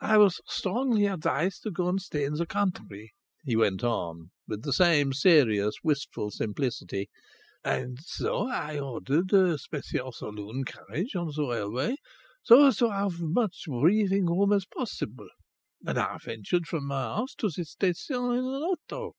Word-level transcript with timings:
"I 0.00 0.18
was 0.18 0.40
strongly 0.46 1.06
advised 1.06 1.64
to 1.64 1.72
go 1.72 1.88
and 1.88 2.00
stay 2.00 2.22
in 2.24 2.34
the 2.34 2.46
country," 2.46 3.12
he 3.42 3.56
went 3.56 3.82
on, 3.82 4.30
with 4.46 4.62
the 4.62 4.72
same 4.72 5.12
serious, 5.12 5.74
wistful 5.82 6.30
simplicity, 6.30 7.08
"and 7.64 7.98
so 8.00 8.46
I 8.48 8.78
ordered 8.78 9.32
a 9.32 9.58
special 9.58 10.12
saloon 10.12 10.62
carriage 10.64 11.16
on 11.16 11.32
the 11.34 11.42
railway, 11.42 11.96
so 12.44 12.68
as 12.68 12.76
to 12.76 12.88
have 12.92 13.14
as 13.14 13.20
much 13.22 13.64
breathing 13.66 14.26
room 14.26 14.52
as 14.52 14.64
possible; 14.64 15.26
and 15.84 15.98
I 15.98 16.18
ventured 16.22 16.68
from 16.68 16.86
my 16.86 17.02
house 17.02 17.34
to 17.38 17.48
this 17.50 17.70
station 17.72 18.26
in 18.26 18.44
an 18.44 18.62
auto. 18.62 19.14